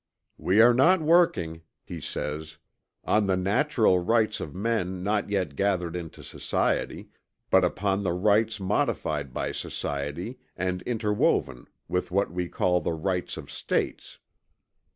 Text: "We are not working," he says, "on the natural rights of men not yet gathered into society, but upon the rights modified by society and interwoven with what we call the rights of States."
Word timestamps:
"We 0.39 0.61
are 0.61 0.73
not 0.73 0.99
working," 0.99 1.61
he 1.83 2.01
says, 2.01 2.57
"on 3.03 3.27
the 3.27 3.37
natural 3.37 3.99
rights 3.99 4.39
of 4.39 4.55
men 4.55 5.03
not 5.03 5.29
yet 5.29 5.55
gathered 5.55 5.95
into 5.95 6.23
society, 6.23 7.09
but 7.51 7.63
upon 7.63 8.01
the 8.01 8.13
rights 8.13 8.59
modified 8.59 9.31
by 9.31 9.51
society 9.51 10.39
and 10.57 10.81
interwoven 10.87 11.67
with 11.87 12.09
what 12.09 12.31
we 12.31 12.49
call 12.49 12.81
the 12.81 12.93
rights 12.93 13.37
of 13.37 13.51
States." 13.51 14.17